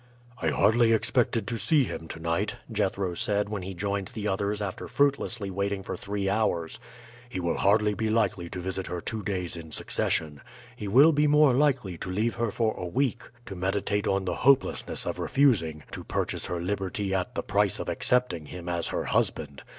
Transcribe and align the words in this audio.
"I 0.41 0.47
hardly 0.49 0.93
expected 0.93 1.47
to 1.47 1.59
see 1.59 1.83
him 1.83 2.07
to 2.07 2.19
night," 2.19 2.55
Jethro 2.71 3.13
said 3.13 3.49
when 3.49 3.61
he 3.61 3.75
joined 3.75 4.07
the 4.15 4.27
others 4.27 4.59
after 4.59 4.87
fruitlessly 4.87 5.51
waiting 5.51 5.83
for 5.83 5.95
three 5.95 6.27
hours. 6.27 6.79
"He 7.29 7.39
will 7.39 7.57
hardly 7.57 7.93
be 7.93 8.09
likely 8.09 8.49
to 8.49 8.59
visit 8.59 8.87
her 8.87 8.99
two 8.99 9.21
days 9.21 9.55
in 9.55 9.71
succession. 9.71 10.41
He 10.75 10.87
will 10.87 11.11
be 11.11 11.27
more 11.27 11.53
likely 11.53 11.99
to 11.99 12.09
leave 12.09 12.33
her 12.37 12.49
for 12.49 12.73
a 12.79 12.87
week 12.87 13.21
to 13.45 13.55
meditate 13.55 14.07
on 14.07 14.25
the 14.25 14.33
hopelessness 14.41 15.05
of 15.05 15.19
refusing 15.19 15.83
to 15.91 16.03
purchase 16.03 16.47
her 16.47 16.59
liberty 16.59 17.13
at 17.13 17.35
the 17.35 17.43
price 17.43 17.77
of 17.77 17.87
accepting 17.87 18.47
him 18.47 18.67
as 18.67 18.87
her 18.87 19.03
husband. 19.03 19.61